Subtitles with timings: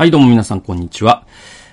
[0.00, 1.26] はい、どうも皆さん、こんにちは。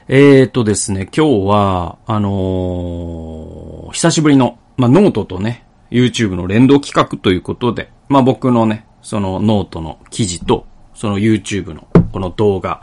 [0.09, 12.81] えーとですね、今日は、あのー、久しぶりの、まあ、ノートとね、YouTube の連動企画ということで、まあ、僕のね、そのノートの記事と、その YouTube のこの動画、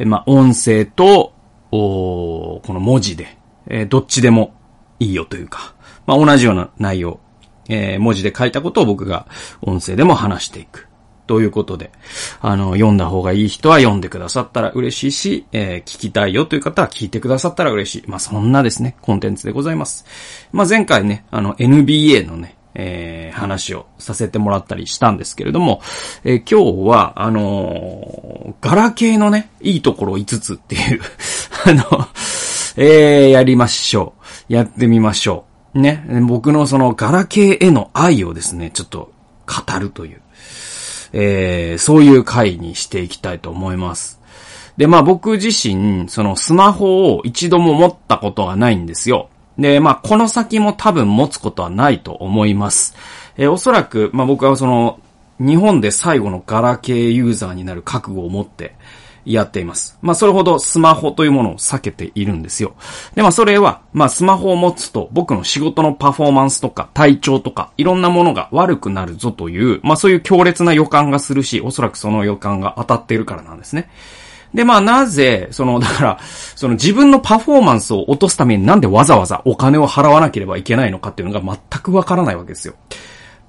[0.00, 1.34] えまあ、音声と、
[1.70, 3.38] おこの文字で、
[3.68, 4.56] えー、どっちでも
[4.98, 7.20] いいよというか、まあ、同じような内容、
[7.68, 9.28] えー、文字で書いたことを僕が
[9.62, 10.89] 音声でも話していく。
[11.30, 11.92] ということで、
[12.40, 18.04] あの、読んだ方がいい人は読んでくださったら嬉しいし、えー、聞きたいよという方は聞いてくださったら嬉しい。
[18.08, 20.04] まあ、そんなですね、コンテンツでございます。
[20.50, 25.82] まあ、前回ね、あの、NBA のね、えー、話をさせてもらったりしたんですけれども、
[26.24, 31.00] えー、今日は、あのー、ガラケーのね、いいところ5つっていう
[31.64, 32.08] あの、
[32.76, 34.14] えー、やりましょ
[34.48, 34.52] う。
[34.52, 35.80] やってみましょう。
[35.80, 39.12] ね、僕のそのガラケーへの愛をですね、ちょっと
[39.46, 40.22] 語るという。
[41.12, 44.20] えー、そういう回にしていきたいと思います。
[44.76, 49.28] で、まあ僕自身、そのスマホを一度も持ったことがないんですよ。
[49.58, 52.96] で、まあこの先も多分持つことはないと思います。
[53.36, 55.00] えー、おそらく、まあ僕はその、
[55.38, 58.76] 日本で最後のガラケーユーザーになる覚悟を持って、
[59.32, 59.98] やっています。
[60.02, 62.74] まあ、それほどスマホというものを避けているんですよ。
[63.14, 73.90] で、まあ、それは、まあ、スマホを持つと僕の仕事のパフォーマンスとか体調とかいろんなものが悪くなるぞという、まあ、そういう強烈な予感がするし、おそらくその予感が当たっているからなんですね。
[74.54, 76.18] で、まあなぜ、その、だから、
[76.56, 82.74] その自分のパフォーマンスを落とすためになんでわざわざお金を払わなければいけないのかっていうのが全くわからないわけですよ。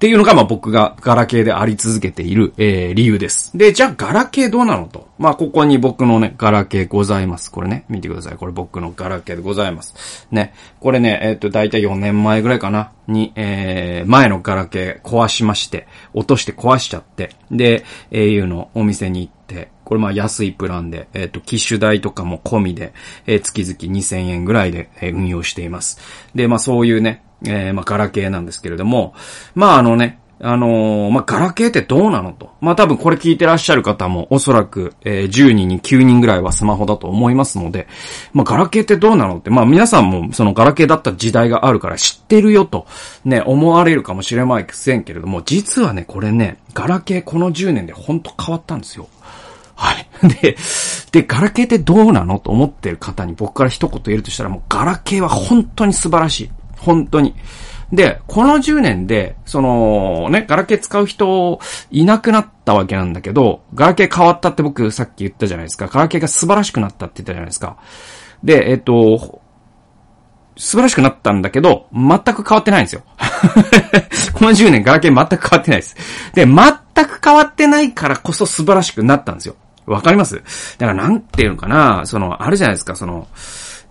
[0.02, 3.56] っていうのが、まあ僕がガラケーであり続けている、えー、理由です。
[3.56, 5.06] で、じゃあガラケーどうなのと。
[5.16, 7.52] まあここに僕のね、ガラケーございます。
[7.52, 8.36] これね、見てください。
[8.36, 10.26] これ僕のガラケーでございます。
[10.32, 10.54] ね。
[10.80, 12.90] これね、えっ、ー、と、だいたい4年前ぐらいかな。
[13.06, 22.92] に、えー、前のガラケー壊しまして、落として壊しちゃって、で、au のお店に行って、これまあ安いプランで、えっ、ー、と、機種代とかも込みで、
[23.26, 26.00] えー、月々2000円ぐらいで、えー、運用しています。
[26.34, 29.14] で、まあそういうね、えー、まあ、ガラケーなんですけれども、
[29.54, 32.50] まあ、あのね、あのー、まあ、ガラケーってどうなのと。
[32.60, 37.86] まあ、多分これ聞いてらっしゃる方もおそらく、えー、10人に9人ぐらいはスマホだと思いますので、
[38.32, 42.86] まあ、ガラケーってどうなのって、まあ、皆さんもそのガラケーだった時代があるから知ってるよと、
[43.24, 49.08] ね、思われるかもしれませんけれども、実はね、これね、ガラケーこの10年でほんと変わったんですよ。
[49.76, 50.08] はい。
[50.42, 50.56] で、
[51.12, 56.50] で、ガラケーってどうなのと思ってる方に僕から一言言えるとしたら、もうガラケーは本当に素晴らしい。
[56.82, 57.34] 本当に。
[57.92, 61.60] で、この10年で、その、ね、ガラケー使う人
[61.90, 65.88] いなくなったわけなんだけど、ガラケー変わったって僕さっき言ったじゃないですか。
[65.88, 67.76] ガラケーが素晴らしくなったって言ったじゃないですか。
[68.42, 69.42] で、えっと、
[70.56, 73.02] 素晴らしくなったんだけど、全く変わってないんですよ。
[74.32, 75.96] この10年ガラケー全く変わってないです。
[76.34, 79.56] で、全く変わってないからこそ素晴らしくなったんですよ。
[79.84, 80.42] わかります？
[80.78, 83.26] だからなんていうのかな、その、あるじゃないですか、その、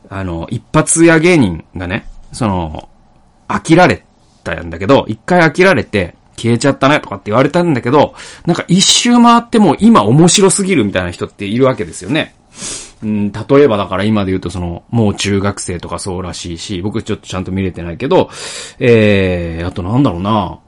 [0.10, 2.90] あの、一発屋芸人がね、その、
[3.48, 4.06] 飽きられ
[4.44, 8.16] たんだけど、一回飽きられて、消えちゃったねとかって言われたんだけど、
[8.46, 12.34] なんか一周回っても今面白すぎるみたいな人っているわけですよね。
[13.04, 18.30] うん、例えばだから今で言うとその、もう中学生とかそうらしいし、僕ちょっとちゃんと見れてないけど、
[18.80, 20.60] えー、あとなんだろうな、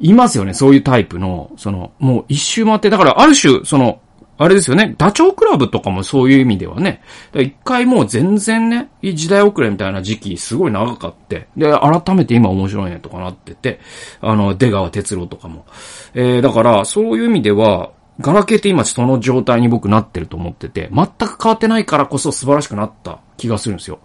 [0.00, 4.00] いますよね、そういうタイプの、その、もう一周回って、だからある種、その、
[4.38, 4.94] あれですよね。
[4.96, 7.02] ダチョウ倶楽部とかもそういう意味ではね。
[7.34, 11.48] 一回もう全然ね、時代遅れみたいな時期すごい長かって。
[11.56, 13.80] で、改めて今面白いねとかなってて。
[14.20, 15.66] あの、出川哲郎とかも。
[16.14, 17.90] えー、だから、そういう意味では、
[18.20, 24.00] ガラケーって今その状態に僕なってると思ってて、全く変わってないからこそ素晴らしくなった気がするんですよ。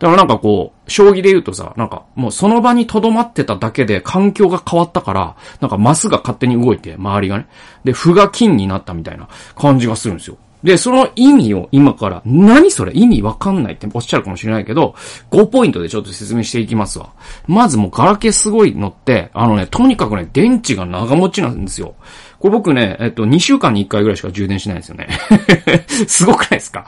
[0.00, 7.46] だからなんかこう、将棋で言うとさ、なんかもうその場に留まってただけで環境が変わったから、なんかマスが勝手に動いて、周りがね。
[7.84, 10.38] で、歩が金になったみたいな感じがするんですよ。
[10.60, 12.92] で、その意味を今から、何それ？
[12.92, 14.96] 意味わかんないっておっしゃるかもしれないけど、
[15.30, 17.12] 5ポイントでちょっと説明していきますわ。
[17.46, 21.94] まずもうガラケーすごいのって、あのね、とにかくね、電池が長持ちなんですよ。
[22.38, 25.08] これ僕ね、えっと、2週間に1回ぐらいしか充電しないんですよね。
[26.06, 26.86] すごくないですか？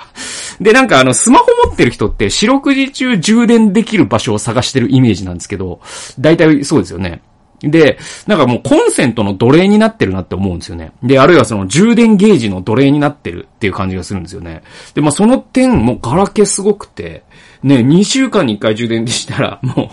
[0.60, 5.80] で、なんかあの、スマホ持ってる人って四六時中充電できる場所を探してるイメージなんですけど、
[6.20, 7.20] 大体そうですよね。
[7.62, 10.92] で、なんかもうコンセントの奴隷になってるなって思うんですよね。
[11.02, 14.62] で、あるいはその充電ゲージの奴隷になってるっていう感じがするんですよね。
[14.94, 17.24] で、まあその点もガラケーすごくて、
[17.62, 19.90] ね、2週間に1回充電したら、 も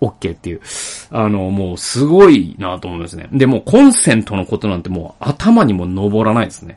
[0.00, 0.60] う、OK っていう。
[1.10, 3.28] あの、もうすごいなと思いますね。
[3.32, 6.76] で、もうコンセントのことなんてもう頭にも登らないですね。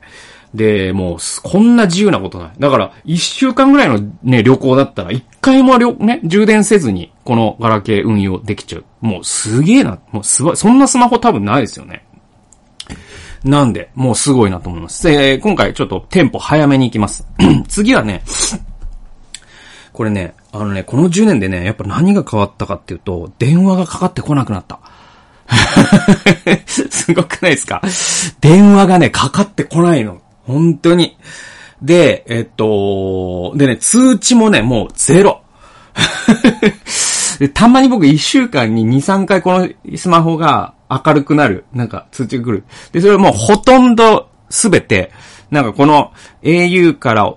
[0.53, 2.51] で、もう、こんな自由なことない。
[2.57, 8.85] だから、一週間ぐらいのね、旅行だったら、一回もね、充電せずに、このガラケー運用できちゃう。
[9.01, 9.99] もう、すげえな。
[10.11, 10.57] もう、すごい。
[10.57, 12.05] そんなスマホ多分ないですよね。
[13.43, 15.07] なんで、もうすごいなと思います。
[15.07, 17.25] で、今回ちょっとテンポ早めに行きます。
[17.67, 18.23] 次はね、
[19.93, 24.79] これね、あのね、この10年でね、やっぱ何が変わったかっていうと、電話がかかってこなくなった。
[26.67, 27.81] すごくないですか？
[28.41, 30.21] 電話がね、かかってこないの。
[30.45, 31.17] 本当に。
[31.81, 35.41] で、えっと、でね、通知もね、もうゼロ。
[37.53, 42.63] たまに僕一週間に2、3回このスマホが明るくなる、なんか通知が来る。
[42.91, 45.11] で、それもうほとんどすべて、
[45.51, 46.11] なんかこの
[46.43, 47.33] au から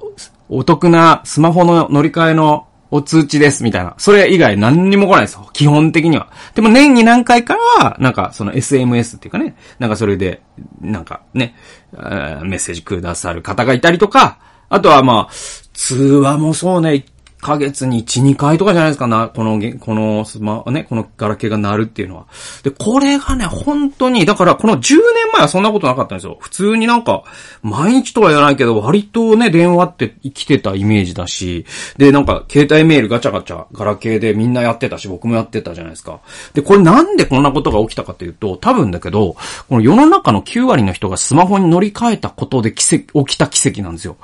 [0.49, 3.95] お得なスマホの乗り換えのお通知ですみたいな。
[3.97, 5.49] それ以外何にも来ないですよ。
[5.55, 6.31] 基本的には。
[6.55, 10.43] でも年に何回かは、なんかその SMS っていうかね、なんかそれで、
[10.79, 11.57] なんかね、
[11.93, 15.33] メッセージくださる方がいたりとか、あとはまあ、
[15.73, 17.07] 通話もそうね、
[17.43, 22.27] ヶ月に1、2回とかじゃないですかな、この、このスマ、ね、このガラケーが鳴るっていうのは。
[22.63, 25.03] で、これがね、本当に、だからこの10年
[25.33, 26.37] 前はそんなことなかったんですよ。
[26.39, 27.25] 普通になんか、
[27.61, 31.67] 毎日とは言わないけど、割とね、電話って生きてたイメージだし、
[31.97, 36.21] で、なんか、携帯メールガチャガチャ、ガラケーでみんなやってたし、僕もやってたじゃないですか。
[36.55, 39.35] で、これなんでこんなことが起きたかというと、多分だけど、
[39.69, 44.17] この世の中の9割の人がスマホに乗り換えたことで奇跡、起きた奇跡なんですよ。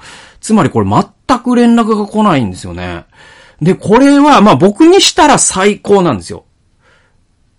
[0.49, 3.05] つまりこれ全く連絡が来ないんですよね。
[3.61, 6.47] で、これは、まあ僕にしたら最高なんですよ。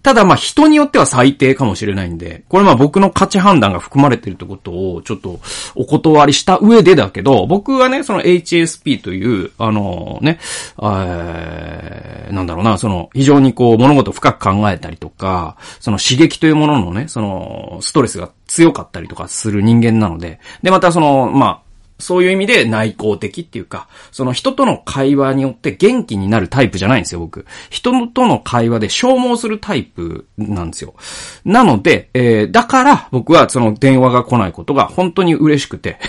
[0.02, 5.40] ただまあ人によっては最低かもしれないんで、これまあ僕の価値判断が含まれてるってことをちょっと
[5.76, 10.40] お断りした上でだけど、僕はね、その HSP という、あのね、
[10.82, 21.69] えー、なんだろうな、その非常にこう物事深く考えたりとか、その刺激というもののね、そのストレスが強かったりとかする人間なので、でまたその、まあ、
[22.00, 27.46] そういう意味で内向的っていうか、その人との会話によって元気になるタイプじゃないんですよ、僕。
[27.70, 30.96] 人との会話で消耗するタイプなんですよ。
[31.44, 36.00] なので、えー、だから僕はその電話が来ないことが本当に嬉しくて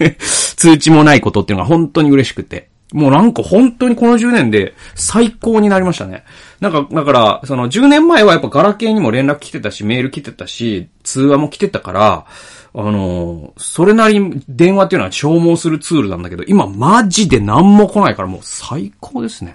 [0.56, 6.24] 通知もないことっていうのが本当に嬉しくて、もうなんか本当にこの10年で最高になりましたね。
[6.60, 12.26] なんか、だから、その10年前はやっぱガラケーにも連絡来てたし、メール来てたし、通話も来てたから、
[12.74, 19.54] あのそれなりに電話っていうのは消耗するツールなんだけど、今マジで何も来ないからもう最高ですね。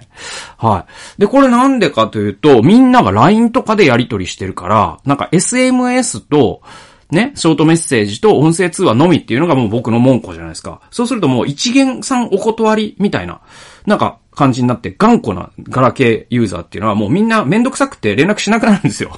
[0.56, 0.86] は
[1.18, 1.20] い。
[1.20, 6.62] で、これなんでかというと、みんなが LINE とかでやり取りしてるから、なんか SMS と、
[7.10, 10.80] ね、ショートメッセージと音声通話のみっていうのがもう僕の文庫じゃないですか。
[10.90, 13.40] そうするともう一元さんお断りみたいな、
[13.86, 19.16] なんか感じになって頑固なガラケーユーザーっていうのはもうみんなめんどくさくて連絡しなくなるんですよ。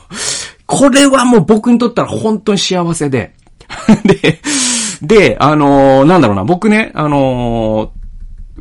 [0.66, 3.34] これはもう僕にとったら本当に幸せで、
[4.04, 4.40] で、
[5.02, 7.90] で、あのー、なんだろうな、僕ね、あのー、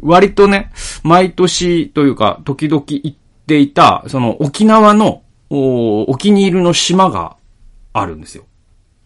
[0.02, 0.72] 割とね、
[1.04, 3.16] 毎年というか、時々行っ
[3.48, 7.38] ていた、その沖縄の、おお気に入りの島が
[7.94, 8.46] あるんですよ。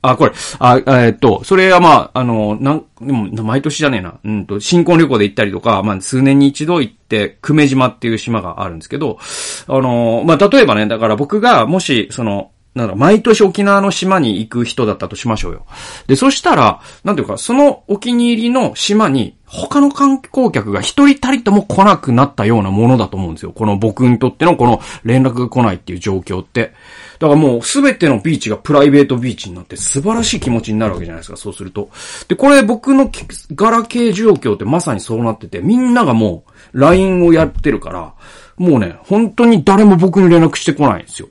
[0.02, 4.20] あ、これ、あ、えっと、それはまあ、あの、なん、でも、毎年じゃねえな。
[4.24, 9.20] うんと、新婚旅行で行ったりとか、まあ、数年に一度行って、久米島っていう島があるんですけど、
[9.68, 15.66] あの、まあ、例えばね、だから僕が、もし、その、なんだ、毎年沖縄の島に行く人だったとしましょうよ。
[16.08, 23.52] で、そしたら、なんていうか、そのお気に入りの島に、他の観光客が一人たりとも来なくなったようなものだと思うんですよ。
[23.52, 26.74] この僕にとってのこの連絡が来ないっていう状況って。
[27.18, 31.90] だからもうすべてのビーチがプライベートビーチになって素晴らしい気持ちになるわけじゃないですか、そうすると。
[32.28, 33.10] で、これ僕の
[33.56, 36.44] ガラケー状況ってまさにそうなってて、みんながも
[36.74, 38.14] う LINE をやってるから、
[38.58, 41.30] もうね、本当に誰も僕に連絡してこないんですよ。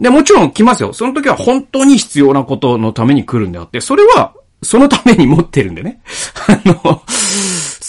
[0.00, 0.92] で、もちろん来ますよ。
[0.92, 6.00] その時は本当に必要なことのために来るんであって、それは、そのために持ってるんでね。
[6.46, 7.02] あの、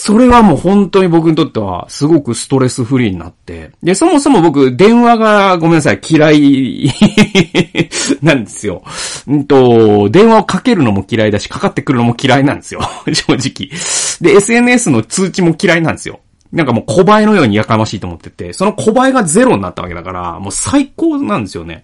[0.04, 3.72] それはもう本当に僕にとってはすごくストレスフリーになって。
[3.82, 6.92] で、そもそも僕、電話がごめんなさい、嫌い
[8.22, 8.84] なんですよ。
[9.28, 12.82] うんと、電話をかけるのも嫌いだし、かかってくるのも嫌いなんですよ。
[13.14, 13.70] 正直。
[14.20, 16.20] で、SNS の通知も嫌いなんですよ。
[16.52, 21.84] なんかもう小映えのようにやかましいと思ってて、その小映えがゼロになったわけだから、もう最高なんですよね。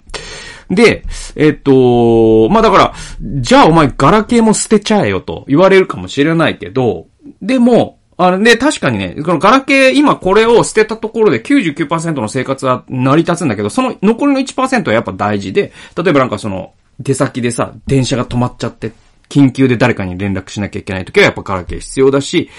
[0.69, 1.03] で、
[1.35, 7.07] えっと、まあ、だから、じゃあお前ガラケーも捨てちゃえよと言われるかもしれないけど、
[7.41, 18.91] でも、あの、で、確かにね、このガラケー、今これを捨てたところで99%の生活は成り立つんだけど、その残りの1%はやっぱ大事で、例えばなんかその、出先でさ、電車が止まっちゃって、
[19.29, 22.49] 緊急で誰かに連絡しなきゃいけないときはやっぱガラケー必要だし、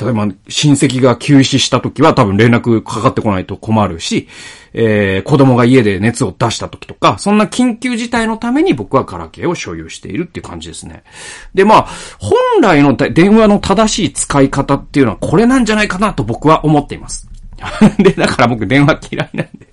[0.00, 4.28] 例えば親戚が休止した時は多分連絡かかってこないと困るし、
[4.72, 11.04] えー、子供が家で熱を出した時とか、そんな緊急事態のために僕はガラケーを所有しているっていう感じですね。
[11.52, 11.88] で、まあ、
[12.18, 17.28] 本来の電話の正しい使い方っていうのはこれなんじゃないかなと僕は思っています。
[17.98, 19.68] で、だから僕電話嫌いなんで。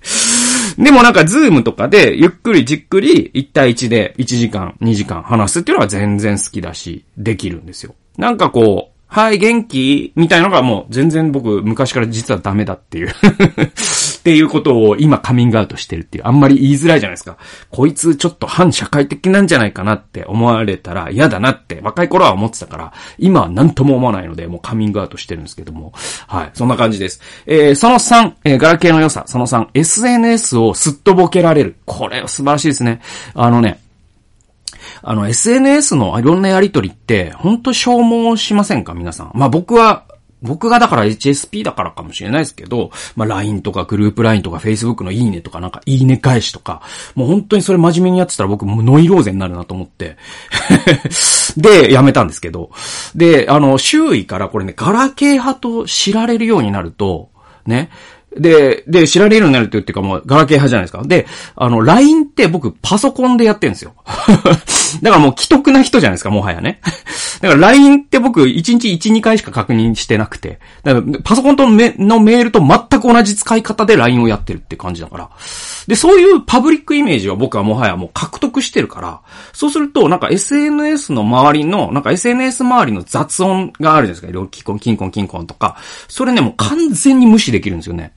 [0.78, 7.94] でもなんか、ズームとかで、ゆっくりじっくり、1対1で1時間、2時間話すっていうのは全然好きだし、できるんですよ。
[8.16, 13.08] なんかこう、はい、元気みたいのがもう全然僕昔から実はダメだっていう
[14.18, 16.24] っていうことを今カミングアウトしてるっていう。
[16.26, 17.38] あんまり言いづらいじゃないですか。
[17.70, 25.92] こいつちょっと反社会的なんじゃないかなって思われたら嫌だなって若い頃は思ってたから、今は何とも思わないのでもうカミングアウトしてるんですけども。
[26.26, 26.50] はい。
[26.52, 27.22] そんな感じです。
[27.46, 29.24] えー、その3、えー、ガラケーの良さ。
[29.26, 31.76] その3、SNS をすっとぼけられる。
[31.86, 33.00] これ素晴らしいですね。
[33.32, 33.80] あのね、
[35.10, 38.92] あの、SNS のいろんなやりとりって、本当消耗しませんか？
[38.92, 39.30] 皆さん。
[39.32, 40.04] まあ僕は、
[40.42, 46.82] 僕がだから HSP だからかもしれないですけど、まあ LINE とかグループ LINE とか Facebook のいいねとかなんかいいね返しとか、
[47.14, 50.18] もう本当にそれ真面目にやってたら僕もうノイローゼになるなと思って
[51.56, 52.70] で、やめたんですけど。
[53.14, 57.30] で、あの、周囲からこれね、ガラケー派と知られるようになると、
[57.66, 57.88] ね、
[58.38, 61.02] で、で、知られるようになるっていうかもう、ガラケー派じゃないですか。
[61.04, 61.26] で、
[61.56, 63.94] あの、LINE って僕、パソコンでやってるんですよ。
[65.02, 66.80] だからもう、既得な人じゃないですか、もはやね。
[67.40, 70.60] だから LINE って僕、1日1、2回しか確認してなくて。
[70.82, 75.30] だから、パソコンとめのメールと全く同じ使い方で LINE をやってるって感じだから。
[75.86, 79.20] で、そういうパブリックイメージは僕はもはやもう獲得してるから、
[79.52, 84.30] そうすると、なんか SNS の周りの、なんか SNS 周りの雑音があるじゃないですか。
[84.30, 85.76] 料金コン、金コン、金コンとか。
[86.08, 88.12] それね、もう完全に無視できるんですよね。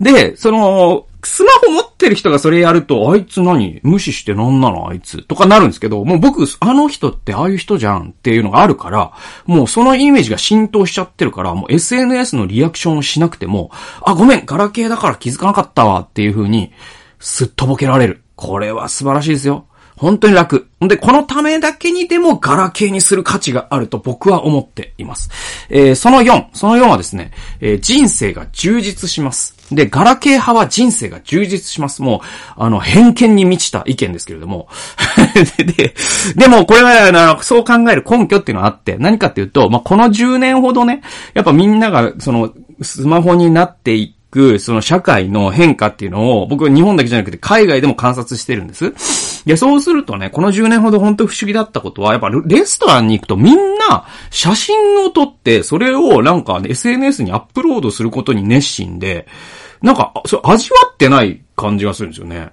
[0.00, 3.80] で、その、スマホ持ってる人がそれやると、あいつ何？
[3.82, 4.88] 無視してなんなの？
[4.88, 9.12] あいつとかなるんですけど、もう僕、あの人ってああいう人じゃんっていうのがあるから、
[9.44, 13.70] もうそのイメージが浸透しちゃってるから、もう SNS のリアクションをしなくても、
[14.02, 16.72] あ、ごめん、ガラケーだから気づかなかったわっていう風に、
[17.18, 18.22] すっとぼけられる。
[18.34, 19.66] これは素晴らしいですよ。
[19.96, 20.70] 本当に楽。
[20.80, 25.28] で、このためだけにでもガラケーにする価値があると僕は思っています。
[25.68, 29.59] えー、その4、その4はですね、えー、人生が充実します。
[29.70, 32.02] で、ガラケー派は人生が充実します。
[32.02, 32.20] もう、
[32.56, 34.68] あの、偏見に満ちた意見ですけれども。
[35.56, 35.94] でで、
[36.36, 41.02] でも、これは、そう考える根拠っていうのはあって、何かっていうと、まあ、この10年ほどね、
[41.34, 49.44] やっぱみんなが、その、スマホになっていってく、その社会の変化っていうのを、僕は日本だけじゃなくて海外でも観察してるんです。
[49.44, 59.26] で、そうするとね、この10年ほど本当不思議だったことは、やっぱレストランに行くとみんな写真を撮って、それをなんか、ね、SNS にアップロードすることに熱心で、
[59.82, 62.50] なんか、それ味わってない感じがするんですよね。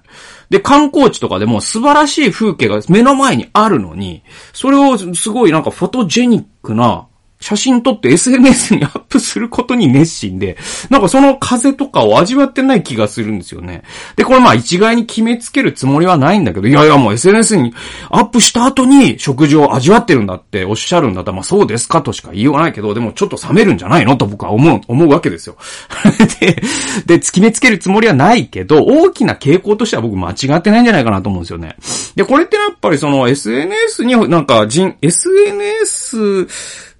[0.48, 4.22] で、観光地とかでも素晴らしい風景が目の前にあるのに、
[4.54, 7.06] それをすごいなんかフォトジェニックな
[7.40, 10.56] 写真撮って SNS にアップすることに熱心で、
[10.90, 13.82] なんかその風とかを味わってない気がするんですよね。
[14.16, 17.72] で、これまあ一概に決めつけるつもりはないんだけど、いやいやもう SNS に
[18.10, 25.56] アップした後に食事を味わってるんだっておっしゃるんだったら、まあそうですかとしか言いようがないけど、でもちょっと冷めるんじゃないのと僕は思う、思うわけですよ。
[26.40, 26.60] で、
[27.06, 31.76] で、決めつけるつもりはないけど、大きな傾向としては僕間違ってないんじゃないかなと思うんですよね。
[32.16, 36.48] で、これってやっぱりその SNS になんか人、SNS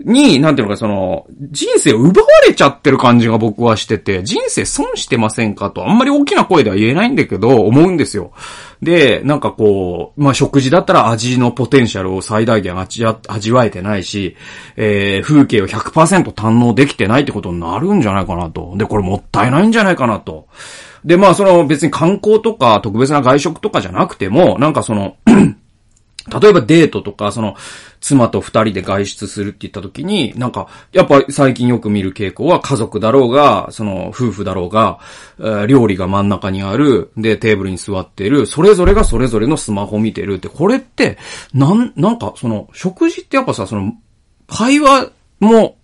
[0.00, 5.71] に、なんていうのか、その、人生を奪われちゃってる感じが僕はしてて、人生損してませんか？
[5.71, 8.33] と、あんまり大きな声では言えないんだけど、思うんですよ。
[8.81, 14.37] で、なんかこう、まあ、食事だったら味のポテンシャルを最大限味味わえてないし、
[14.76, 18.75] えー、風景を100%堪能できてないってことになるんじゃないかなと。
[18.76, 20.47] で、これもったいないんじゃないかなと。
[21.05, 25.17] で、まあ、その別に観光とか特別な外食とかじゃなくても、なんかその
[26.28, 27.56] 例えばデートとか、その、
[28.00, 35.00] 妻と二人で外出するって言った時に、なんか、やっぱ最近よく見る傾向は家族だろうが、その夫婦だろうが、
[35.38, 41.18] えー、料理が真ん中にある、で、テーブルに座ってる、それぞれがそれぞれのスマホ見てるって、これって、
[41.54, 43.94] なん、なんか、その、食事ってやっぱさ、その、
[44.47, 45.77] 会話も、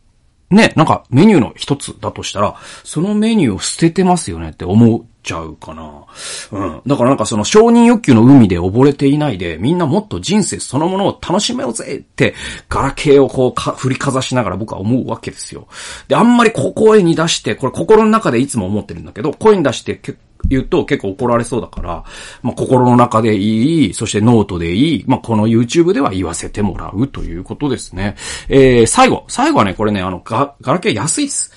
[0.50, 6.04] ね、なんかメニューの一つだとしたら、そのメニューを捨ててますよねって思っちゃうかな。
[6.52, 6.82] うん。
[6.86, 12.34] だからなんかその承認欲求の海で溺れていないで、みんなもっと人生そのものを楽しめようぜって、
[12.68, 15.66] ガラケーをこうか、振りかざしながら僕は思うわけですよ。
[16.08, 22.04] で、あんまりこ声に出して、これ心の中でいつも思ってるんだけど、声に出して結言うと結構怒られそうだから、
[22.42, 28.16] まあ、心の中でいい、そしてノートでいい、まあ、この YouTube では言わせてもらうということですね。
[28.48, 29.24] えー、最後。
[29.28, 31.52] 最後はね、これね、あの、ガガラケー安いっす。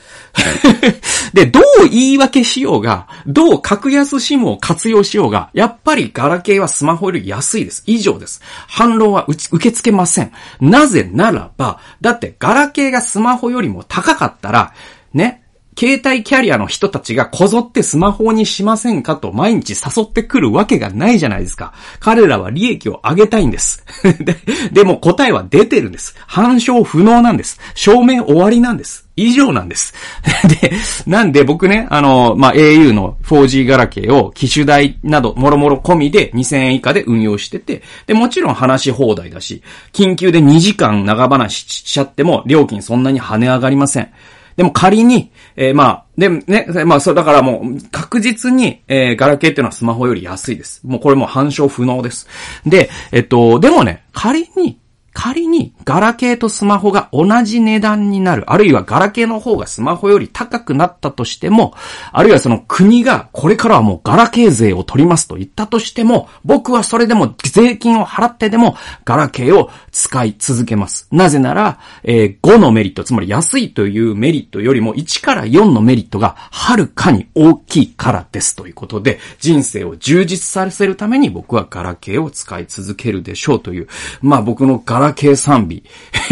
[1.33, 7.83] で、どう言い訳しようが、どう格安 SIM を活用しようが、やっぱりガラケーはスマホより安いです。
[7.85, 8.41] 以上です。
[8.67, 10.31] 反論は受け付けません。
[10.59, 14.73] なぜならば、だってガラケーがスマホよりも高かったら、
[15.13, 15.43] ね、
[15.77, 21.73] 携帯キャリアの人たちがこぞってスマホにしませんかと毎日誘ってくるわけがないじゃないですか。
[21.99, 23.85] 彼らは利益を上げたいんです。
[24.19, 24.35] で
[24.71, 26.15] でも答えは出てるんです。
[26.25, 27.59] 反証不能なんです。
[27.75, 29.07] 証明終わりなんです。
[29.15, 29.93] 以上なんです。
[30.61, 30.71] で、
[31.05, 44.09] なんで僕ね、あの、まあ、au の 4G ガラケーを機種代など、もろもろ込みで2000円以下で運用してて、で、もちろん話し放題だし、緊急で2時間長話しちゃっても料金そんなに跳ね上がりません。
[44.57, 50.81] でも仮に、えー、まあ、でね、まあ、そう、だからもう、確実に、えー、ガラケーっていうのはスマホより安いです。
[50.83, 52.27] もうこれもう反証不能です。
[52.65, 54.79] で、えっと、でもね、仮に、
[55.19, 61.73] 仮にガラケーとスマホが同じ値段になる、あるいはガラケーの方がスマホより高くなったとしても、
[62.11, 71.07] あるいはその国がこれからはもうガラケー税を取りますと言ったとしても、僕はそれでも税金を払ってでもガラケーを使い続けます。
[71.11, 83.87] なぜなら、えー、5のメリット、つまり安いというメリットよりも1から4のメリットがはるかに大きいからですということで、人生を充実させるために僕はガラケーを使い続けるでしょうという、
[84.21, 85.83] まあ僕のガラケー賛美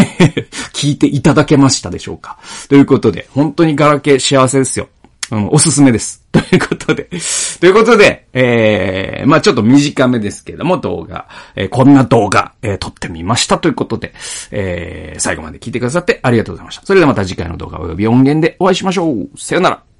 [0.73, 2.37] 聞いていただけましたでしょうか？
[2.69, 4.89] ということで、本当にガラケー幸せですよ。
[5.31, 6.23] うん、おすすめです。
[6.31, 7.09] ということで。
[7.59, 14.13] ということで、えー、まあちょっと短めですけども、動画、えー、こんな動画、えー、撮ってみましたということで、
[14.51, 16.85] えー、最後まで聞いてくださってありがとうございました。
[16.85, 19.29] それではまた次回の動画及び音源でお会いしましょう。
[19.37, 19.94] さよなら。